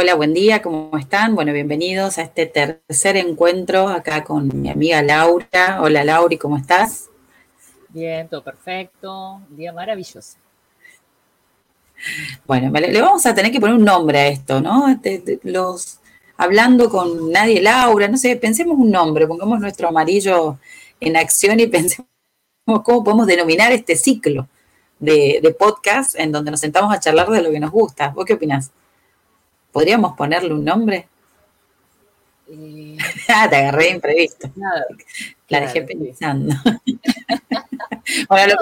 [0.00, 1.34] hola, buen día, ¿cómo están?
[1.34, 5.78] Bueno, bienvenidos a este tercer encuentro acá con mi amiga Laura.
[5.82, 7.10] Hola Lauri, ¿cómo estás?
[7.90, 10.38] Bien, todo perfecto, un día maravilloso.
[12.46, 14.86] Bueno, le vamos a tener que poner un nombre a esto, ¿no?
[15.42, 15.98] los
[16.38, 20.56] hablando con nadie Laura, no sé, pensemos un nombre, pongamos nuestro amarillo
[20.98, 22.08] en acción y pensemos
[22.64, 24.48] cómo podemos denominar este ciclo
[24.98, 28.08] de, podcast en donde nos sentamos a charlar de lo que nos gusta.
[28.08, 28.70] ¿Vos qué opinás?
[29.72, 31.08] ¿Podríamos ponerle un nombre?
[32.48, 32.96] Eh,
[33.28, 34.50] ah, te agarré imprevisto.
[35.48, 36.54] la dejé pensando.
[38.28, 38.54] bueno,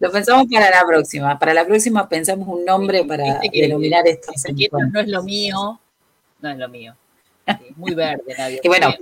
[0.00, 1.38] lo pensamos, para la próxima.
[1.38, 4.32] Para la próxima pensamos un nombre para denominar esto.
[4.92, 5.80] No es lo mío.
[6.40, 6.96] No es lo mío.
[7.76, 8.60] muy verde, nadie.
[8.62, 8.94] y bueno,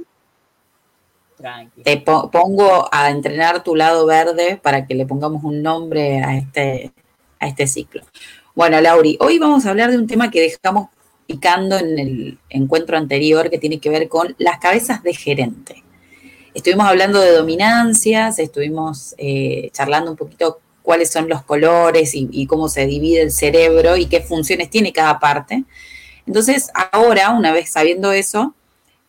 [1.83, 6.93] te pongo a entrenar tu lado verde para que le pongamos un nombre a este,
[7.41, 8.03] a este ciclo.
[8.55, 10.89] Bueno, Lauri, hoy vamos a hablar de un tema que dejamos
[11.27, 15.83] picando en el encuentro anterior que tiene que ver con las cabezas de gerente.
[16.55, 22.69] Estuvimos hablando de dominancias, estuvimos eh, charlando un poquito cuáles son los colores y, cómo
[22.69, 25.65] se divide el cerebro y qué funciones tiene cada parte.
[26.27, 28.55] Entonces, ahora, una vez sabiendo eso,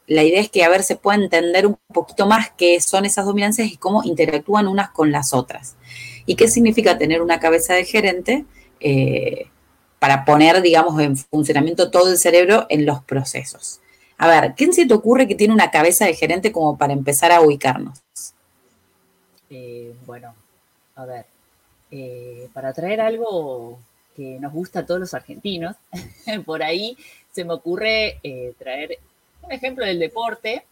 [0.08, 3.25] la idea es que a ver se pueda entender un poquito más qué son esas
[3.25, 5.75] dominancias y cómo interactúan unas con las otras.
[6.25, 8.45] Y qué significa tener una cabeza de gerente
[8.80, 9.47] eh,
[10.03, 13.79] para poner, digamos, en funcionamiento todo el cerebro en los procesos.
[14.17, 17.31] A ver, ¿quién se te ocurre que tiene una cabeza de gerente como para empezar
[17.31, 18.01] a ubicarnos?
[19.49, 20.35] Eh, bueno,
[20.95, 21.25] a ver,
[21.89, 23.79] eh, para traer algo
[24.13, 25.77] que nos gusta a todos los argentinos,
[26.45, 26.97] por ahí
[27.31, 28.19] se me ocurre
[28.59, 28.99] traer
[29.41, 30.65] un ejemplo del deporte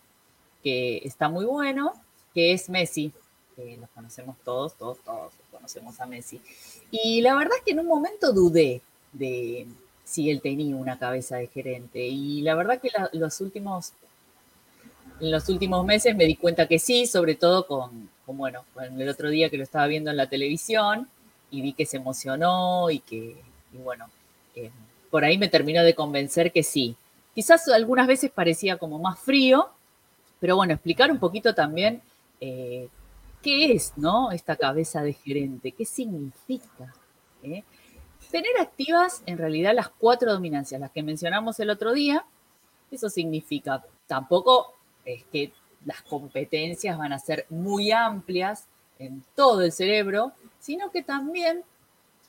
[0.61, 1.93] que está muy bueno,
[2.33, 3.13] que es Messi,
[3.55, 6.41] que lo conocemos todos, todos, todos conocemos a Messi.
[6.91, 8.81] Y la verdad es que en un momento dudé
[9.13, 9.67] de
[10.03, 12.05] si él tenía una cabeza de gerente.
[12.05, 13.93] Y la verdad que los últimos,
[15.19, 18.65] en los últimos meses me di cuenta que sí, sobre todo con, bueno,
[18.97, 21.07] el otro día que lo estaba viendo en la televisión
[21.49, 23.35] y vi que se emocionó y que,
[23.71, 24.09] bueno,
[24.55, 24.71] eh,
[25.09, 26.95] por ahí me terminó de convencer que sí,
[27.33, 29.69] Quizás algunas veces parecía como más frío,
[30.39, 32.01] pero bueno, explicar un poquito también
[32.41, 32.89] eh,
[33.41, 34.31] qué es, ¿no?
[34.31, 36.93] Esta cabeza de gerente, qué significa.
[37.43, 37.63] ¿Eh?
[38.31, 42.25] Tener activas en realidad las cuatro dominancias, las que mencionamos el otro día,
[42.89, 44.73] eso significa, tampoco
[45.05, 45.51] es que
[45.85, 48.65] las competencias van a ser muy amplias
[48.99, 51.63] en todo el cerebro, sino que también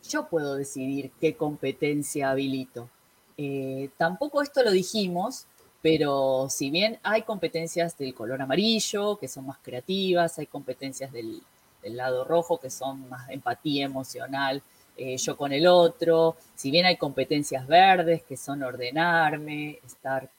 [0.09, 2.89] yo puedo decidir qué competencia habilito.
[3.37, 5.47] Eh, tampoco esto lo dijimos,
[5.83, 11.43] pero si bien hay competencias del color amarillo, que son más creativas, hay competencias del,
[11.83, 14.63] lado rojo, que son más empatía emocional,
[15.05, 20.31] eh, yo con el otro, si bien hay competencias verdes, que son ordenarme, estar,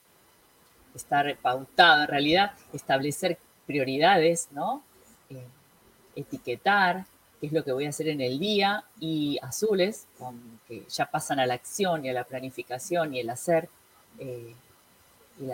[0.94, 3.36] estar pautado, en realidad, establecer
[3.66, 4.82] prioridades, ¿no?
[5.28, 5.44] Eh,
[6.16, 7.04] etiquetar,
[7.38, 10.06] qué es lo que voy a hacer en el día, y azules,
[10.66, 13.68] que ya pasan a la acción y a la planificación y el hacer,
[14.18, 14.54] eh,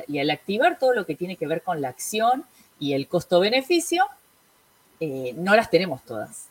[0.06, 2.44] y, al activar todo lo que tiene que ver con la acción
[2.78, 4.06] y el costo-beneficio,
[5.34, 6.49] no las tenemos todas.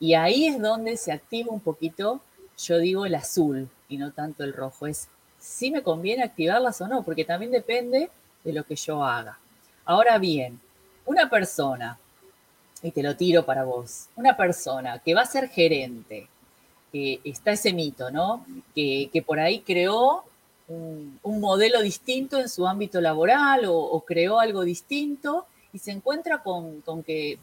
[0.00, 2.20] Y ahí es donde se activa un poquito,
[2.56, 4.86] yo digo, el azul y no tanto el rojo.
[4.86, 8.10] Es si me conviene activarlas o no, porque también depende
[8.44, 9.38] de lo que yo haga.
[9.84, 10.60] Ahora bien,
[11.06, 11.98] una persona
[12.82, 16.28] y te lo tiro para vos, una persona que va a ser gerente,
[16.92, 18.44] que está ese mito, ¿no?
[18.74, 20.24] Que, por ahí creó
[20.68, 26.82] un, modelo distinto en su ámbito laboral o, creó algo distinto y se encuentra con,
[27.04, 27.38] que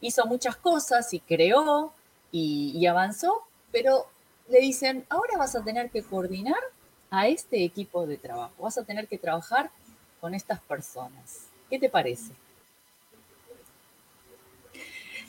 [0.00, 1.92] hizo muchas cosas y creó
[2.32, 4.06] y, avanzó, pero
[4.48, 6.60] le dicen, ahora vas a tener que coordinar
[7.10, 9.70] a este equipo de trabajo, vas a tener que trabajar
[10.20, 11.46] con estas personas.
[11.68, 12.32] ¿Qué te parece?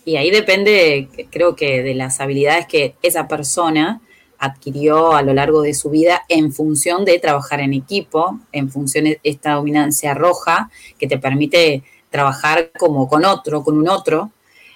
[0.06, 4.01] Y ahí depende, creo que, de las habilidades que esa persona
[4.42, 9.06] adquirió a lo largo de su vida en función de trabajar en equipo, en función
[9.06, 14.31] de esta dominancia roja que te permite trabajar como con otro, con un otro,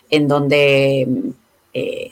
[0.09, 1.07] en donde
[1.73, 2.11] eh,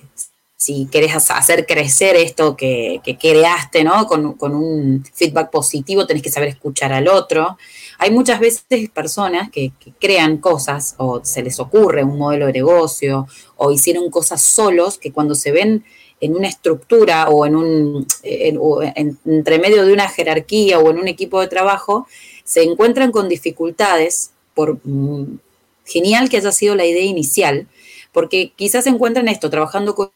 [0.63, 4.07] si querés hacer crecer esto que, creaste, ¿no?
[4.07, 7.57] Con, un feedback positivo, tenés que saber escuchar al otro.
[7.99, 13.27] Hay muchas veces personas que, crean cosas o se les ocurre un modelo de negocio
[13.57, 15.83] o hicieron cosas solos que cuando se ven
[16.21, 21.41] en una estructura o en un entre medio de una jerarquía o en un equipo
[21.41, 22.07] de trabajo,
[22.45, 25.39] se encuentran con dificultades por mm,
[25.85, 27.67] genial que haya sido la idea inicial,
[28.13, 30.11] porque quizás se encuentran esto, trabajando con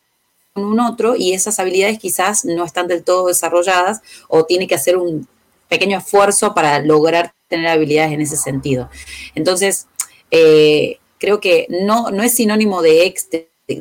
[0.55, 4.97] un otro y esas habilidades quizás no están del todo desarrolladas o tiene que hacer
[4.97, 5.27] un,
[5.67, 8.89] pequeño esfuerzo para lograr tener habilidades en ese sentido.
[9.35, 9.87] Entonces,
[10.31, 13.13] eh, creo que no, no es sinónimo de,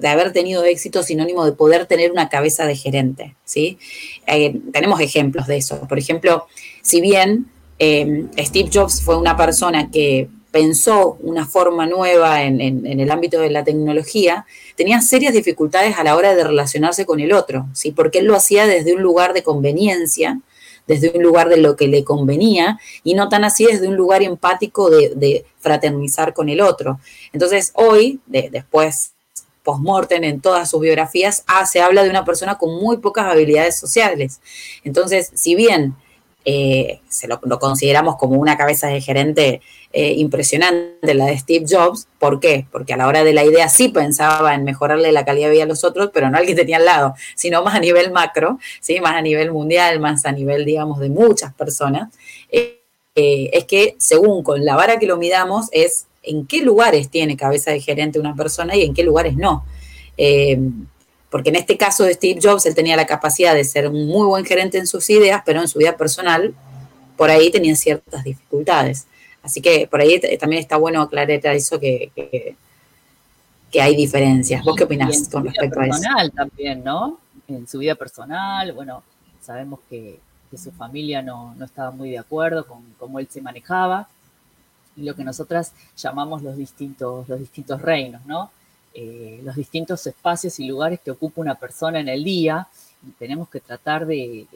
[0.04, 3.78] haber tenido éxito, sinónimo de poder tener una cabeza de gerente, ¿sí?
[4.26, 5.80] Eh, tenemos ejemplos de eso.
[5.88, 6.46] Por ejemplo,
[6.82, 7.46] si bien
[7.78, 13.50] eh, Steve Jobs fue una persona que pensó una forma nueva en, el ámbito de
[13.50, 17.92] la tecnología, tenía serias dificultades a la hora de relacionarse con el otro, ¿sí?
[17.92, 20.40] porque él lo hacía desde un lugar de conveniencia,
[20.86, 24.22] desde un lugar de lo que le convenía y no tan así desde un lugar
[24.22, 27.00] empático de, fraternizar con el otro.
[27.34, 29.12] Entonces, hoy, después
[29.62, 33.78] post-mortem en todas sus biografías, ah, se habla de una persona con muy pocas habilidades
[33.78, 34.40] sociales.
[34.84, 35.96] Entonces, si bien
[36.48, 39.60] eh, se lo, consideramos como una cabeza de gerente
[39.92, 42.06] eh, impresionante, la de Steve Jobs.
[42.20, 42.66] ¿Por qué?
[42.70, 45.64] Porque a la hora de la idea sí pensaba en mejorarle la calidad de vida
[45.64, 48.60] a los otros, pero no al que tenía al lado, sino más a nivel macro,
[48.80, 49.00] ¿sí?
[49.00, 52.14] más a nivel mundial, más a nivel, digamos, de muchas personas.
[52.52, 52.80] Eh,
[53.14, 57.72] es que según con la vara que lo midamos es en qué lugares tiene cabeza
[57.72, 59.64] de gerente una persona y en qué lugares no
[61.36, 64.26] porque en este caso de Steve Jobs, él tenía la capacidad de ser un muy
[64.26, 66.54] buen gerente en sus ideas, pero en su vida personal,
[67.14, 69.06] por ahí tenía ciertas dificultades.
[69.42, 72.10] Así que por ahí también está bueno aclarar eso que,
[73.70, 74.64] que, hay diferencias.
[74.64, 76.00] ¿Vos qué opinás con respecto a eso?
[76.00, 77.20] personal también, ¿no?
[77.48, 79.02] En su vida personal, bueno,
[79.42, 80.18] sabemos que,
[80.56, 84.08] su familia no, no, estaba muy de acuerdo con cómo él se manejaba
[84.96, 88.50] y lo que nosotras llamamos los distintos, los distintos reinos, ¿no?
[88.98, 92.66] Eh, los distintos espacios y lugares que ocupa una persona en el día.
[93.18, 94.46] Tenemos que tratar de,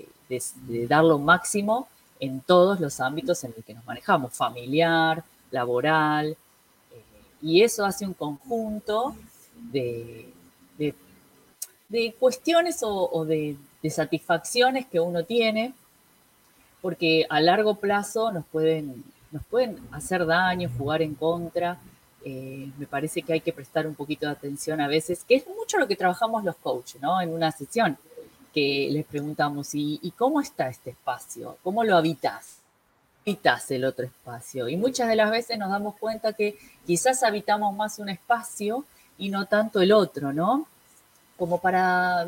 [0.88, 1.88] dar lo máximo
[2.18, 6.36] en todos los ámbitos en los que nos manejamos, familiar, laboral, eh,
[7.42, 9.14] y eso hace un conjunto
[9.70, 10.32] de,
[11.90, 13.56] de cuestiones o, de,
[13.90, 15.74] satisfacciones que uno tiene,
[16.80, 21.78] porque a largo plazo nos pueden, nos pueden hacer daño, jugar en contra,
[22.24, 25.46] eh, me parece que hay que prestar un poquito de atención a veces, que es
[25.46, 27.20] mucho lo que trabajamos los coaches, ¿no?
[27.20, 27.96] En una sesión,
[28.52, 31.56] que les preguntamos, ¿y, cómo está este espacio?
[31.62, 32.58] ¿Cómo lo habitas?
[33.22, 34.68] Habitas el otro espacio.
[34.68, 38.84] Y muchas de las veces nos damos cuenta que quizás habitamos más un espacio
[39.18, 40.66] y no tanto el otro, ¿no?
[41.36, 42.26] Como para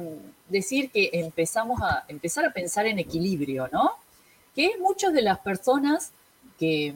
[0.48, 3.92] decir que empezamos a empezar a pensar en equilibrio, ¿no?
[4.54, 6.12] Que muchas de las personas
[6.58, 6.94] que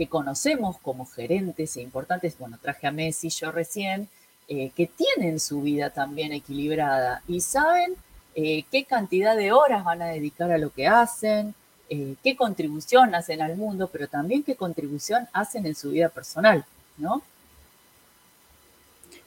[0.00, 4.08] que conocemos como gerentes e importantes, bueno, traje a Messi yo recién,
[4.48, 7.92] eh, que tienen su vida también equilibrada y saben
[8.34, 11.54] eh, qué cantidad de horas van a dedicar a lo que hacen,
[11.90, 16.64] eh, qué contribución hacen al mundo, pero también qué contribución hacen en su vida personal,
[16.96, 17.20] ¿no?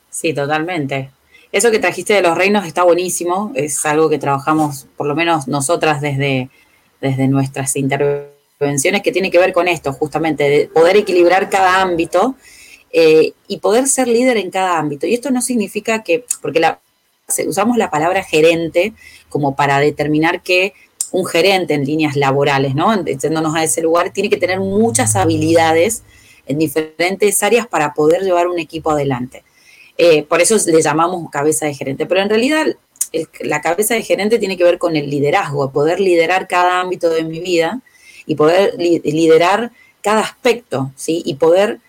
[0.10, 1.12] Sí, totalmente.
[1.52, 5.48] Eso que trajiste de los reinos está buenísimo, es algo que trabajamos, por lo menos
[5.48, 6.50] nosotras desde,
[7.00, 12.36] desde nuestras intervenciones que tiene que ver con esto, justamente, de poder equilibrar cada ámbito
[12.92, 15.08] eh, y poder ser líder en cada ámbito.
[15.08, 16.80] Y esto no significa que, porque la,
[17.48, 18.94] usamos la palabra gerente
[19.30, 20.74] como para determinar que
[21.12, 23.04] un gerente en líneas laborales, ¿no?
[23.06, 26.04] Yéndonos a ese lugar, tiene que tener muchas habilidades
[26.48, 29.44] en diferentes áreas para poder llevar un equipo adelante.
[29.98, 32.06] Eh, por eso le llamamos cabeza de gerente.
[32.06, 32.66] Pero en realidad
[33.42, 37.24] la cabeza de gerente tiene que ver con el liderazgo, poder liderar cada ámbito de
[37.24, 37.82] mi vida
[38.26, 41.22] y poder liderar cada aspecto, ¿sí?
[41.26, 41.80] Y poder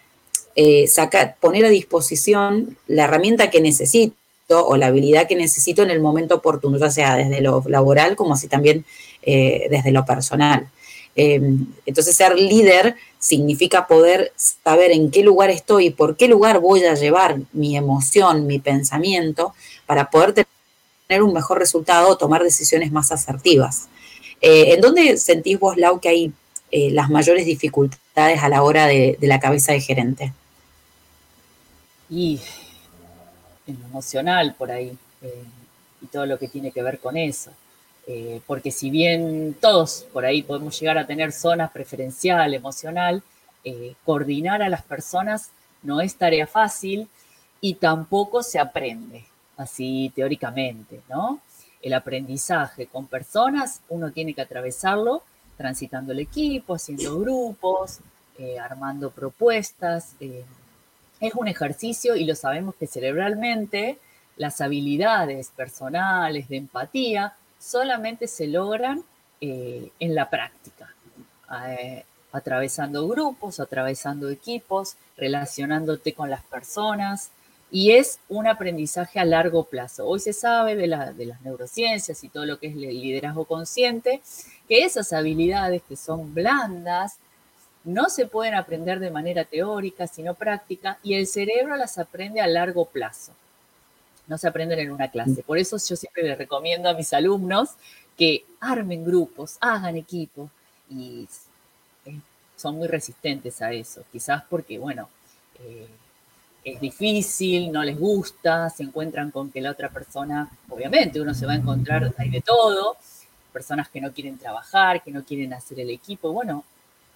[0.56, 4.14] eh, sacar, poner a disposición la herramienta que necesito
[4.50, 8.34] o la habilidad que necesito en el momento oportuno, ya sea desde lo laboral como
[8.34, 8.84] así también
[9.22, 10.68] eh, desde lo personal.
[11.16, 16.60] Em, entonces, ser líder significa poder saber en qué lugar estoy y por qué lugar
[16.60, 19.54] voy a llevar mi emoción, mi pensamiento,
[19.86, 23.88] para poder tener un mejor resultado o tomar decisiones más asertivas.
[24.40, 26.32] Eh, ¿En dónde sentís vos, Lau, que hay
[26.70, 30.32] eh, las mayores dificultades a la hora de, la cabeza de gerente?
[32.10, 32.40] Y
[33.66, 35.44] en lo emocional por ahí, eh,
[36.02, 37.50] y todo lo que tiene que ver con eso.
[38.46, 43.22] porque si bien todos por ahí podemos llegar a tener zonas preferencial, emocional,
[44.04, 45.48] coordinar a las personas
[45.82, 47.08] no es tarea fácil
[47.62, 49.24] y tampoco se aprende
[49.56, 51.40] así teóricamente, ¿no?
[51.84, 55.22] El aprendizaje con personas, uno tiene que atravesarlo
[55.58, 57.98] transitando el equipo, haciendo grupos,
[58.38, 60.14] eh, armando propuestas.
[60.18, 60.44] Eh,
[61.20, 63.98] es un ejercicio y lo sabemos que cerebralmente
[64.38, 69.04] las habilidades personales de empatía solamente se logran
[69.42, 70.92] eh, en la práctica,
[72.32, 77.30] atravesando grupos, atravesando equipos, relacionándote con las personas
[77.74, 80.06] y es un aprendizaje a largo plazo.
[80.06, 84.22] Hoy se sabe de, de las neurociencias y todo lo que es el liderazgo consciente,
[84.68, 87.16] que esas habilidades que son blandas
[87.82, 92.46] no se pueden aprender de manera teórica, sino práctica, y el cerebro las aprende a
[92.46, 93.32] largo plazo.
[94.28, 95.42] No se aprenden en una clase.
[95.42, 97.70] Por eso yo siempre les recomiendo a mis alumnos
[98.16, 100.48] que armen grupos, hagan equipos,
[100.88, 101.26] y
[102.06, 102.20] eh,
[102.54, 104.04] son muy resistentes a eso.
[104.12, 105.08] Quizás porque, bueno,
[105.58, 105.88] eh,
[106.64, 111.44] es difícil, no les gusta, se encuentran con que la otra persona, obviamente uno se
[111.44, 112.96] va a encontrar, hay de todo,
[113.52, 116.32] personas que no quieren trabajar, que no quieren hacer el equipo.
[116.32, 116.64] Bueno,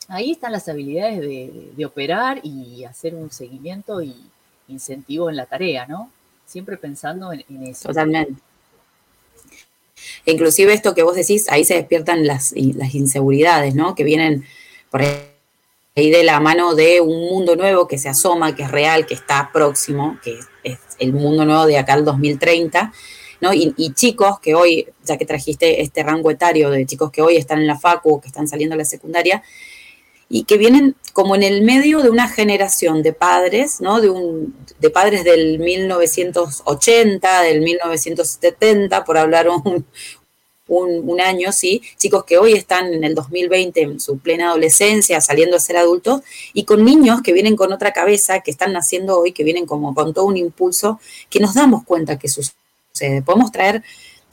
[0.06, 4.14] ahí están las habilidades de, operar y hacer un seguimiento y
[4.68, 6.10] incentivo en la tarea, ¿no?
[6.46, 7.88] Siempre pensando en, eso.
[7.88, 8.40] Totalmente.
[10.26, 13.94] inclusive esto que vos decís, ahí se despiertan las, las inseguridades, ¿no?
[13.94, 14.44] Que vienen
[14.90, 15.37] por ahí
[16.06, 19.50] de la mano de un mundo nuevo que se asoma, que es real, que está
[19.52, 22.92] próximo, que es el mundo nuevo de acá al 2030,
[23.40, 23.52] ¿no?
[23.52, 27.58] Y, chicos que hoy, ya que trajiste este rango etario de chicos que hoy están
[27.58, 29.42] en la facu, que están saliendo a la secundaria,
[30.28, 34.00] y que vienen como en el medio de una generación de padres, ¿no?
[34.00, 39.86] De, un, de padres del 1980, del 1970, por hablar un,
[40.68, 41.82] un, año, ¿sí?
[41.96, 46.22] Chicos que hoy están en el 2020 en su plena adolescencia, saliendo a ser adultos,
[46.52, 49.94] y con niños que vienen con otra cabeza, que están naciendo hoy, que vienen como
[49.94, 53.22] con todo un impulso, que nos damos cuenta que sucede.
[53.24, 53.82] Podemos traer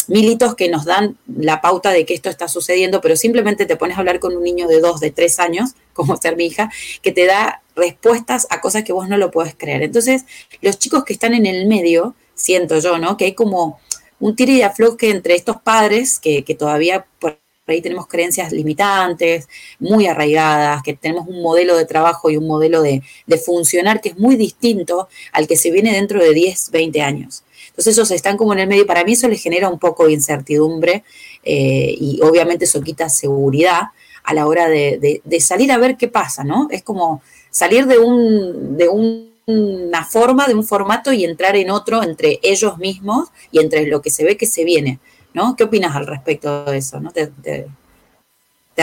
[0.07, 3.97] militos que nos dan la pauta de que esto está sucediendo, pero simplemente te pones
[3.97, 7.11] a hablar con un niño de dos, de tres años, como ser mi hija, que
[7.11, 9.83] te da respuestas a cosas que vos no lo puedes creer.
[9.83, 10.25] Entonces,
[10.61, 13.17] los chicos que están en el medio, siento yo, ¿no?
[13.17, 13.79] Que hay como
[14.19, 19.48] un tiro y afloje entre estos padres que, todavía por ahí tenemos creencias limitantes,
[19.79, 23.01] muy arraigadas, que tenemos un modelo de trabajo y un modelo de,
[23.43, 27.43] funcionar que es muy distinto al que se viene dentro de 10, 20 años.
[27.69, 30.13] Entonces ellos están como en el medio, para mí eso les genera un poco de
[30.13, 31.03] incertidumbre
[31.43, 33.81] eh, y obviamente eso quita seguridad
[34.24, 36.67] a la hora de, de, salir a ver qué pasa, ¿no?
[36.72, 41.69] Es como salir de un, de un una forma, de un formato y entrar en
[41.69, 44.99] otro entre ellos mismos y entre lo que se ve que se viene,
[45.33, 45.55] ¿no?
[45.55, 47.01] ¿Qué opinas al respecto de eso?
[47.13, 47.67] ¿Te,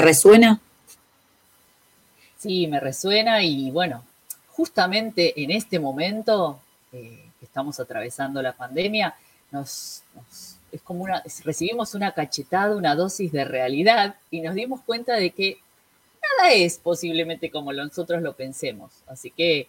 [0.00, 0.60] resuena?
[2.38, 4.04] Sí, me resuena y bueno,
[4.50, 6.60] justamente en este momento
[6.92, 9.14] eh, que estamos atravesando la pandemia,
[9.50, 10.02] nos,
[10.70, 15.30] es como una, recibimos una cachetada, una dosis de realidad y nos dimos cuenta de
[15.30, 15.58] que
[16.38, 18.92] nada es posiblemente como nosotros lo pensemos.
[19.06, 19.68] Así que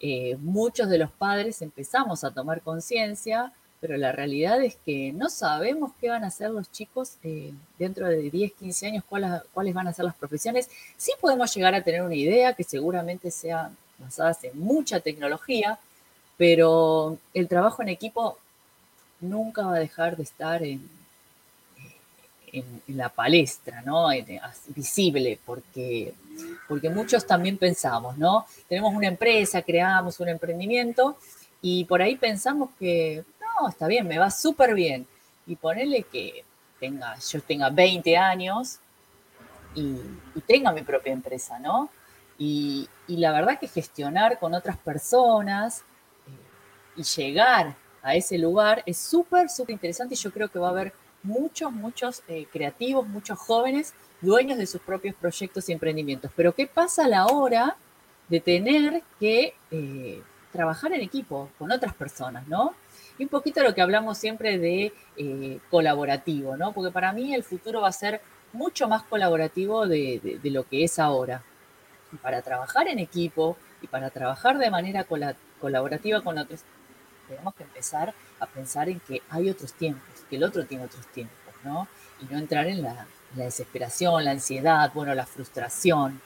[0.00, 5.28] eh, muchos de los padres empezamos a tomar conciencia, pero la realidad es que no
[5.28, 9.74] sabemos qué van a hacer los chicos eh, dentro de 10, 15 años, cuáles, cuáles
[9.74, 10.68] van a ser las profesiones.
[10.96, 15.78] Sí podemos llegar a tener una idea que seguramente sea basada en mucha tecnología,
[16.36, 18.38] pero el trabajo en equipo
[19.20, 20.88] nunca va a dejar de estar en,
[22.52, 24.08] en, la palestra, ¿no?
[24.68, 26.14] visible, porque,
[26.68, 28.46] porque muchos también pensamos, ¿no?
[28.68, 31.16] Tenemos una empresa, creamos un emprendimiento
[31.62, 35.06] y por ahí pensamos que, no, está bien, me va súper bien.
[35.46, 36.44] Y ponerle que
[36.78, 38.78] tenga, yo tenga 20 años
[39.74, 39.96] y,
[40.46, 41.90] tenga mi propia empresa, ¿no?
[42.38, 45.80] Y, la verdad que gestionar con otras personas
[46.26, 50.68] eh, y llegar a ese lugar es súper, súper interesante y yo creo que va
[50.68, 50.92] a haber
[51.22, 56.30] muchos, muchos eh, creativos, muchos jóvenes dueños de sus propios proyectos y emprendimientos.
[56.36, 57.76] Pero ¿qué pasa a la hora
[58.28, 60.22] de tener que eh,
[60.52, 62.74] trabajar en equipo con otras personas, ¿no?
[63.18, 66.72] Y un poquito lo que hablamos siempre de eh, colaborativo, ¿no?
[66.72, 68.20] Porque para mí el futuro va a ser
[68.52, 71.42] mucho más colaborativo de, lo que es ahora.
[72.22, 75.06] para trabajar en equipo y para trabajar de manera
[75.60, 76.64] colaborativa con otros,
[77.30, 81.06] tenemos que empezar a pensar en que hay otros tiempos que el otro tiene otros
[81.08, 81.88] tiempos, ¿no?
[82.22, 86.20] Y no entrar en la, desesperación, la ansiedad, bueno, la frustración.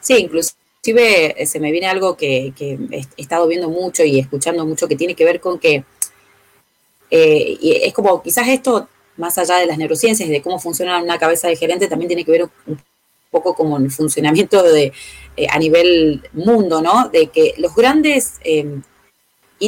[0.00, 4.88] Sí, inclusive eh, se me viene algo que, he estado viendo mucho y escuchando mucho
[4.88, 5.84] que tiene que ver con que
[7.08, 11.00] eh, y es como quizás esto, más allá de las neurociencias y de cómo funciona
[11.00, 12.80] una cabeza de gerente, también tiene que ver un
[13.30, 14.92] poco como el funcionamiento de,
[15.36, 17.10] eh, a nivel mundo, ¿no?
[17.10, 18.40] De que los grandes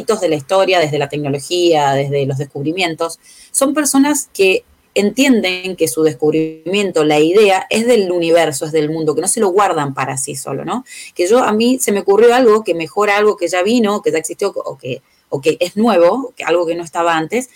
[0.03, 3.19] de la historia, desde la tecnología, desde los descubrimientos,
[3.51, 9.13] son personas que entienden que su descubrimiento, la idea, es del universo, es del mundo,
[9.13, 10.85] que no se lo guardan para sí solo, ¿no?
[11.13, 14.11] Que yo, a mí se me ocurrió algo que mejora algo que ya vino, que
[14.11, 17.49] ya existió o que, o que es nuevo, que algo que no estaba antes,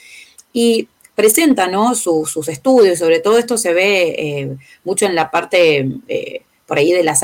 [0.52, 1.96] y presenta, ¿no?
[1.96, 6.92] sus estudios, sobre todo esto se ve eh, mucho en la parte, eh, por ahí
[6.92, 7.24] de las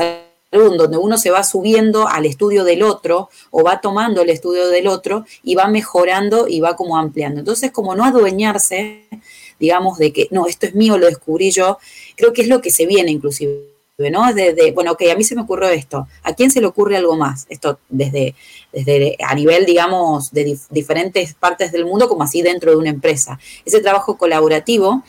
[0.58, 4.86] donde uno se va subiendo al estudio del otro o va tomando el estudio del
[4.86, 7.40] otro y va mejorando y va como ampliando.
[7.40, 9.04] Entonces, como no adueñarse,
[9.58, 11.78] digamos, de que no, esto es mío, lo descubrí yo,
[12.16, 13.76] creo que es lo que se viene inclusive.
[13.98, 14.32] ¿no?
[14.34, 17.16] De, bueno, ok, a mí se me ocurrió esto, ¿a quién se le ocurre algo
[17.16, 17.46] más?
[17.48, 18.34] Esto desde,
[18.70, 23.38] desde a nivel, digamos, de diferentes partes del mundo, como así dentro de una empresa.
[23.64, 25.02] Ese trabajo colaborativo,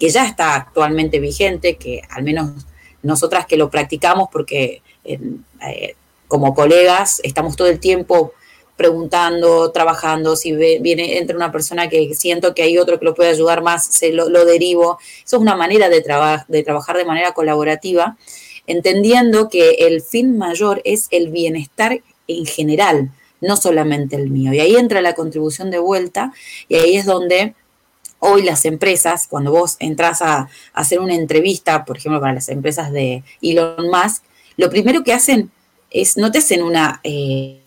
[0.00, 2.66] que ya está actualmente vigente, que al menos
[3.02, 5.94] nosotras que lo practicamos porque eh,
[6.28, 8.32] como colegas estamos todo el tiempo
[8.76, 13.30] preguntando, trabajando, si viene, entra una persona que siento que hay otro que lo puede
[13.30, 14.98] ayudar más, se lo, derivo.
[15.24, 16.04] Eso es una manera de,
[16.48, 18.16] de trabajar de manera colaborativa,
[18.66, 24.52] entendiendo que el fin mayor es el bienestar en general, no solamente el mío.
[24.52, 26.32] Y ahí entra la contribución de vuelta
[26.68, 27.54] y ahí es donde
[28.18, 32.90] hoy las empresas, cuando vos entras a, hacer una entrevista, por ejemplo, para las empresas
[32.90, 34.24] de Elon Musk,
[34.56, 35.50] lo primero que hacen
[35.90, 37.62] es, no te hacen una, eh,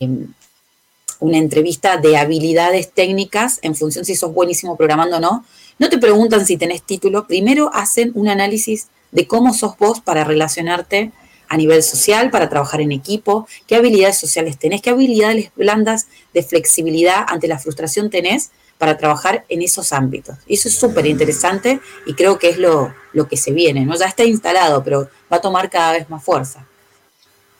[1.19, 5.45] una entrevista de habilidades técnicas en función si sos buenísimo programando o no,
[5.79, 10.23] no te preguntan si tenés título, primero hacen un análisis de cómo sos vos para
[10.23, 11.11] relacionarte
[11.49, 16.43] a nivel social, para trabajar en equipo, qué habilidades sociales tenés, qué habilidades blandas de
[16.43, 20.37] flexibilidad ante la frustración tenés para trabajar en esos ámbitos.
[20.45, 23.95] Y eso es súper interesante y creo que es lo, lo, que se viene, ¿no?
[23.95, 26.67] Ya está instalado, pero va a tomar cada vez más fuerza.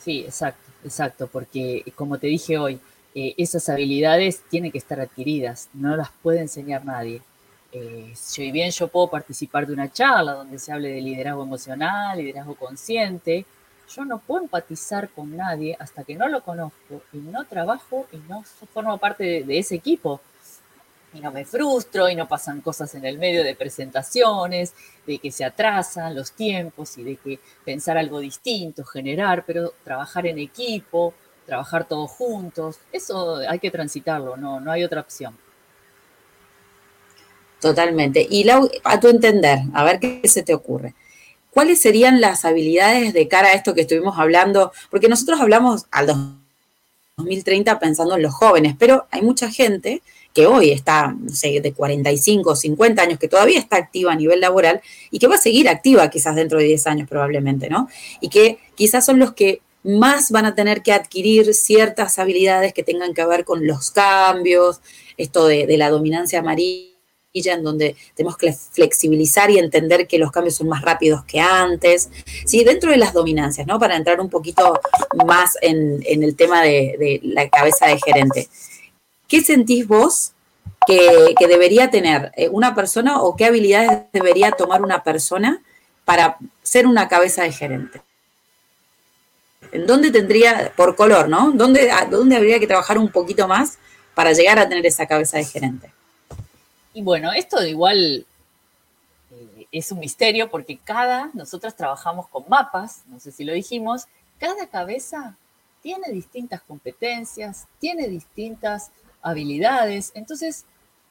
[0.07, 2.79] Sí, exacto, exacto, porque como te dije hoy,
[3.13, 7.21] eh, esas habilidades tienen que estar adquiridas, no las puede enseñar nadie.
[7.73, 12.17] Eh, si bien yo puedo participar de una charla donde se hable de liderazgo emocional,
[12.17, 13.45] liderazgo consciente,
[13.93, 18.17] yo no puedo empatizar con nadie hasta que no lo conozco y no trabajo y
[18.29, 20.21] no formo parte de ese equipo
[21.13, 24.73] y no me frustro y no pasan cosas en el medio de presentaciones,
[25.05, 30.27] de que se atrasan los tiempos y de que pensar algo distinto, generar, pero trabajar
[30.27, 31.13] en equipo,
[31.45, 35.37] trabajar todos juntos, eso hay que transitarlo, no, no hay otra opción.
[37.59, 38.27] Totalmente.
[38.29, 38.45] Y
[38.83, 40.93] a tu entender, a ver qué se te ocurre.
[41.49, 44.71] ¿Cuáles serían las habilidades de cara a esto que estuvimos hablando?
[44.91, 46.05] Porque nosotros hablamos al
[47.17, 50.03] 2030 pensando en los jóvenes, pero hay mucha gente
[50.37, 54.15] que hoy está, no sé, de 45 o 50 años, que todavía está activa a
[54.15, 57.87] nivel laboral y que va a seguir activa quizás dentro de 10 años probablemente, ¿no?
[58.21, 62.83] Y que quizás son los que más van a tener que adquirir ciertas habilidades que
[62.83, 64.79] tengan que ver con los cambios,
[65.17, 66.93] esto de, la dominancia amarilla,
[67.33, 72.11] en donde tenemos que flexibilizar y entender que los cambios son más rápidos que antes.
[72.45, 73.79] Sí, dentro de las dominancias, ¿no?
[73.79, 74.79] Para entrar un poquito
[75.25, 78.47] más en, el tema de la cabeza de gerente.
[79.27, 80.31] ¿Qué sentís vos
[80.85, 85.61] que, debería tener eh, una persona o qué habilidades debería tomar una persona
[86.05, 88.01] para ser una cabeza de gerente?
[89.71, 91.51] ¿En dónde tendría, por color, ¿no?
[91.51, 93.77] ¿Dónde, ¿Dónde habría que trabajar un poquito más
[94.15, 95.91] para llegar a tener esa cabeza de gerente?
[96.93, 98.25] Y bueno, esto igual
[99.31, 104.07] eh, es un misterio porque cada, nosotros trabajamos con mapas, no sé si lo dijimos,
[104.39, 105.35] cada cabeza
[105.81, 110.11] tiene distintas competencias, tiene distintas habilidades.
[110.15, 110.65] Entonces,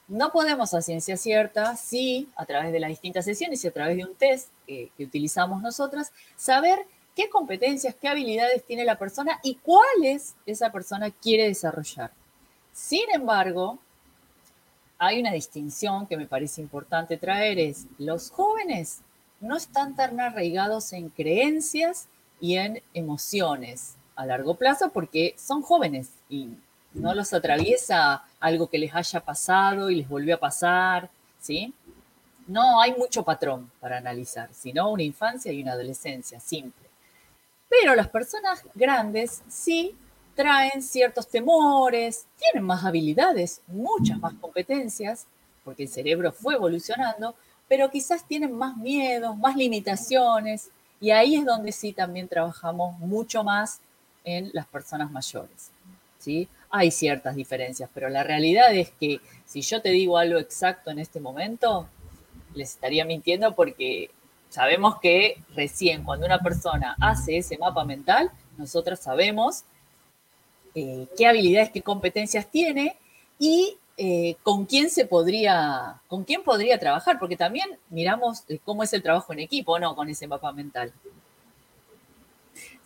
[0.09, 3.97] no podemos a ciencia cierta, sí, a través de las distintas sesiones y a través
[3.97, 6.79] de un test que, utilizamos nosotras, saber
[7.15, 12.13] qué competencias, qué habilidades tiene la persona y cuáles esa persona quiere desarrollar.
[12.73, 13.79] Sin embargo,
[14.99, 19.01] hay una distinción que me parece importante traer, es los jóvenes
[19.41, 22.09] no están tan arraigados en creencias
[22.41, 26.49] y en emociones a largo plazo porque son jóvenes y
[26.97, 31.73] no los atraviesa algo que les haya pasado y les volvió a pasar, ¿sí?
[32.47, 36.87] No hay mucho patrón para analizar, sino una infancia y una adolescencia, simple.
[37.69, 39.97] Pero las personas grandes sí
[40.35, 45.27] traen ciertos temores, tienen más habilidades, muchas más competencias,
[45.65, 47.35] porque el cerebro fue evolucionando,
[47.69, 53.43] pero quizás tienen más miedos, más limitaciones, y ahí es donde sí también trabajamos mucho
[53.43, 53.81] más
[54.25, 55.71] en las personas mayores.
[56.19, 56.49] ¿sí?
[56.71, 60.99] Hay ciertas diferencias, pero la realidad es que si yo te digo algo exacto en
[60.99, 61.89] este momento,
[62.55, 64.11] les estaría mintiendo porque
[64.49, 69.65] sabemos que recién cuando una persona hace ese mapa mental, nosotros sabemos
[70.75, 72.97] eh, qué habilidades, qué competencias tiene
[73.39, 78.93] y eh, con quién se podría, con quién podría trabajar, porque también miramos cómo es
[78.93, 79.97] el trabajo en equipo, ¿no?
[79.97, 80.93] Con ese mapa mental.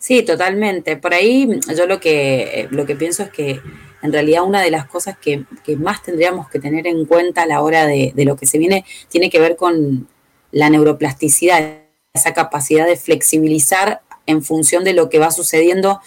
[0.01, 0.97] Sí, totalmente.
[0.97, 3.61] Por ahí yo lo que, lo que pienso es que
[4.01, 5.45] en realidad una de las cosas que,
[5.77, 9.29] más tendríamos que tener en cuenta a la hora de, lo que se viene tiene
[9.29, 10.07] que ver con
[10.51, 11.83] la neuroplasticidad,
[12.13, 16.01] esa capacidad de flexibilizar en función de lo que va sucediendo,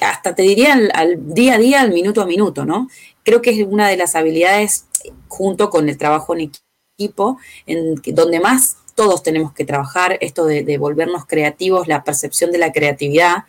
[0.00, 2.88] hasta te diría al, día a día, al minuto a minuto, ¿no?
[3.24, 4.86] Creo que es una de las habilidades,
[5.26, 6.52] junto con el trabajo en
[6.96, 12.58] equipo, en donde más todos tenemos que trabajar, esto de, volvernos creativos, la percepción de
[12.58, 13.44] la creatividad,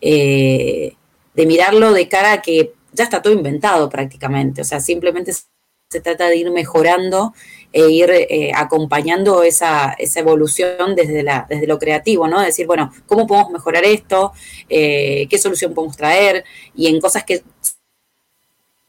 [0.00, 0.94] eh,
[1.34, 6.00] de mirarlo de cara a que ya está todo inventado prácticamente, o sea, simplemente se
[6.00, 7.34] trata de ir mejorando
[7.70, 12.40] e ir eh, acompañando esa, evolución desde, la, desde lo creativo, ¿no?
[12.40, 14.32] Decir, bueno, ¿cómo podemos mejorar esto?
[14.70, 16.44] Eh, ¿Qué solución podemos traer?
[16.74, 17.42] Y en cosas que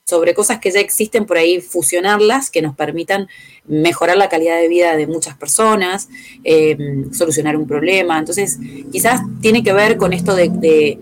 [0.05, 3.27] sobre cosas que ya existen por ahí, fusionarlas, que nos permitan
[3.65, 6.09] mejorar la calidad de vida de muchas personas,
[6.43, 6.77] eh,
[7.11, 8.19] solucionar un problema.
[8.19, 8.59] Entonces,
[8.91, 10.99] quizás tiene que ver con esto de,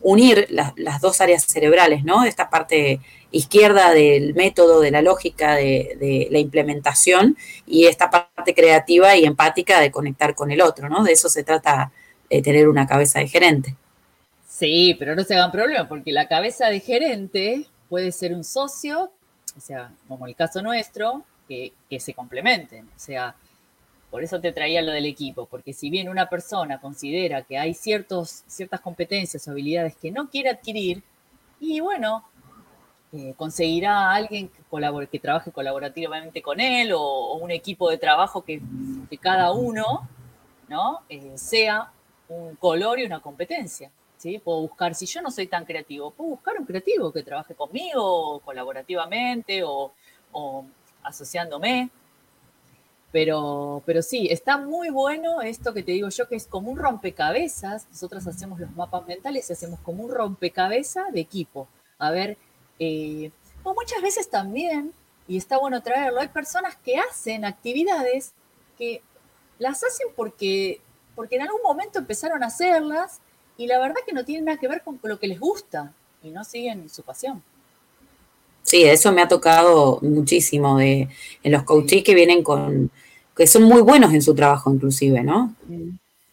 [0.00, 2.24] unir las dos áreas cerebrales, ¿no?
[2.24, 9.14] Esta parte izquierda del método, de la lógica, de, la implementación y esta parte creativa
[9.16, 11.04] y empática de conectar con el otro, ¿no?
[11.04, 11.92] De eso se trata
[12.30, 13.76] de tener una cabeza de gerente.
[14.48, 19.12] Sí, pero no se hagan problema porque la cabeza de gerente puede ser un socio,
[19.56, 22.86] o sea, como el caso nuestro, que, se complementen.
[22.86, 23.36] O sea,
[24.10, 27.72] por eso te traía lo del equipo, porque si bien una persona considera que hay
[27.72, 31.04] ciertos, ciertas competencias o habilidades que no quiere adquirir,
[31.60, 32.24] y bueno,
[33.12, 38.42] eh, conseguirá a alguien que, que trabaje colaborativamente con él o, un equipo de trabajo
[38.42, 38.60] que,
[39.20, 40.08] cada uno
[40.66, 41.02] ¿no?
[41.08, 41.92] Eh, sea
[42.26, 43.92] un color y una competencia.
[44.24, 44.38] ¿Sí?
[44.38, 48.40] Puedo buscar, si yo no soy tan creativo, puedo buscar un creativo que trabaje conmigo
[48.40, 49.92] colaborativamente o,
[51.02, 51.90] asociándome.
[53.12, 56.78] Pero, pero sí, está muy bueno esto que te digo yo, que es como un
[56.78, 57.86] rompecabezas.
[57.90, 61.68] Nosotros hacemos los mapas mentales y hacemos como un rompecabezas de equipo.
[61.98, 62.38] A ver,
[62.78, 63.30] eh,
[63.62, 64.94] o muchas veces también,
[65.28, 68.32] y está bueno traerlo, hay personas que hacen actividades
[68.78, 69.02] que
[69.58, 70.80] las hacen porque,
[71.14, 73.20] porque en algún momento empezaron a hacerlas
[73.56, 76.30] y la verdad que no tienen nada que ver con lo que les gusta y
[76.30, 77.42] no siguen su pasión.
[78.62, 81.08] Sí, eso me ha tocado muchísimo de,
[81.42, 82.90] en los coaches que vienen con,
[83.36, 85.54] que son muy buenos en su trabajo inclusive, ¿no?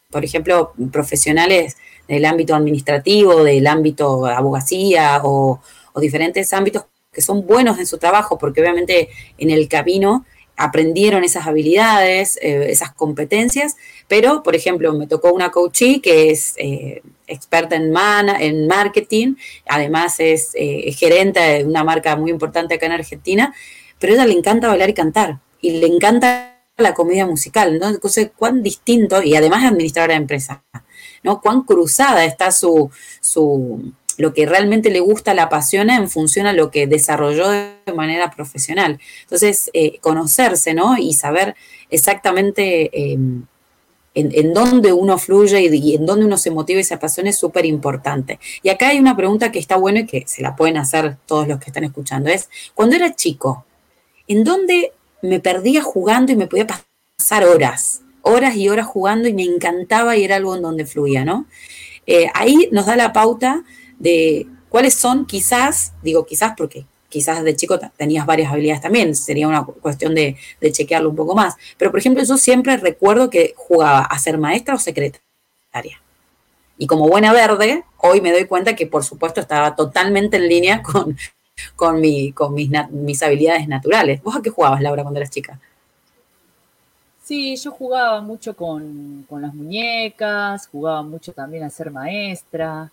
[0.10, 5.62] Por ejemplo, profesionales del ámbito administrativo, del ámbito abogacía o,
[5.98, 10.26] diferentes ámbitos que son buenos en su trabajo porque obviamente en el camino
[10.64, 13.76] aprendieron esas habilidades, eh, esas competencias,
[14.08, 17.92] pero, por ejemplo, me tocó una coachee que es eh, experta en,
[18.40, 19.36] en marketing,
[19.68, 23.56] además es eh, gerente de una marca muy importante acá en Argentina,
[23.98, 27.90] pero a ella le encanta bailar y cantar, y le encanta la comedia musical, ¿no?
[27.90, 30.64] Entonces, cuán distinto, y además administradora de empresa,
[31.24, 31.42] ¿no?
[31.42, 36.54] Cuán cruzada está su, su, lo que realmente le gusta, la apasiona en función a
[36.54, 39.00] lo que desarrolló de manera profesional.
[39.24, 40.98] Entonces, eh, conocerse, ¿no?
[40.98, 41.56] Y saber
[41.90, 43.46] exactamente em,
[44.14, 47.66] en, dónde uno fluye y, en dónde uno se motiva y se apasiona es súper
[47.66, 48.40] importante.
[48.64, 51.48] Y acá hay una pregunta que está buena y que se la pueden hacer todos
[51.48, 52.30] los que están escuchando.
[52.30, 53.66] Es, cuando era chico,
[54.28, 59.34] ¿en dónde me perdía jugando y me podía pasar horas, horas y horas jugando y
[59.34, 61.46] me encantaba y era algo en donde fluía, ¿no?
[62.08, 63.64] Eh, ahí nos da la pauta
[64.02, 69.48] de cuáles son quizás, digo quizás porque quizás de chico tenías varias habilidades también, sería
[69.48, 70.38] una cuestión de,
[70.72, 71.56] chequearlo un poco más.
[71.78, 76.02] Pero, por ejemplo, yo siempre recuerdo que jugaba a ser maestra o secretaria.
[76.78, 80.82] Y como buena verde, hoy me doy cuenta que, por supuesto, estaba totalmente en línea
[80.84, 81.18] con,
[81.76, 84.24] con, mi, con mis, mis habilidades naturales.
[84.24, 85.60] ¿Vos a qué jugabas, Laura, cuando eras chica?
[87.24, 92.92] Sí, yo jugaba mucho con, las muñecas, jugaba mucho también a ser maestra,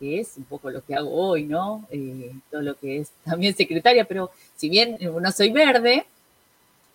[0.00, 1.86] que es un poco lo que hago hoy, ¿no?
[1.90, 6.06] Eh, todo lo que es también secretaria, pero si bien no soy verde,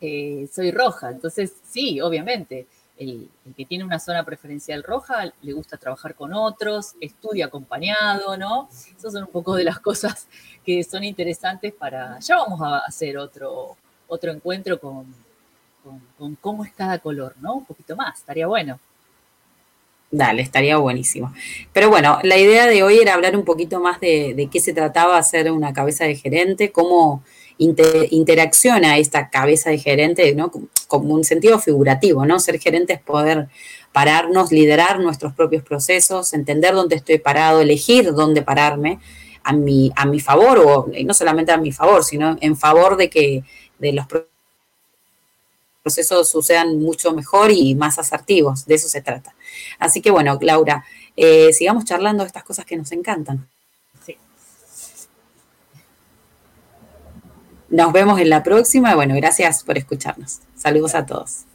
[0.02, 5.78] eh, soy roja, entonces sí, obviamente, el, que tiene una zona preferencial roja le gusta
[5.78, 8.70] trabajar con otros, estudia acompañado, ¿no?
[8.98, 10.28] Esas son un poco de las cosas
[10.66, 12.20] que son interesantes para...
[12.20, 15.06] Ya vamos a hacer otro, otro encuentro con,
[16.18, 17.56] con, cómo es cada color, ¿no?
[17.56, 18.80] Un poquito más, estaría bueno.
[20.12, 21.34] Dale, estaría buenísimo.
[21.74, 24.74] Pero bueno, la idea de hoy era hablar un poquito más de, de qué se
[24.74, 27.24] trataba hacer una cabeza de gerente, cómo
[27.58, 30.52] interacciona esta cabeza de gerente, ¿no?
[30.88, 32.40] Como un sentido figurativo, ¿no?
[32.40, 33.48] Ser gerente es poder
[33.92, 39.00] pararnos, liderar nuestros propios procesos, entender dónde estoy parado, elegir dónde pararme
[39.44, 43.10] a mi, a mi favor, o no solamente a mi favor, sino en favor de
[43.10, 43.44] que
[43.80, 44.35] de los procesos
[45.90, 48.66] sucedan mucho mejor y más asertivos.
[48.66, 49.36] De eso se trata.
[49.80, 53.48] Así que bueno, Laura, eh, sigamos charlando de estas cosas que nos encantan.
[57.70, 58.96] Nos vemos en la próxima.
[58.96, 60.40] Bueno, gracias por escucharnos.
[60.56, 61.46] Saludos a todos.